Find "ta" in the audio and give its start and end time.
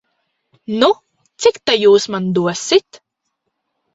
1.69-1.77